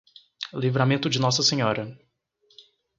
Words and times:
Livramento 0.55 1.11
de 1.11 1.19
Nossa 1.19 1.43
Senhora 1.43 1.95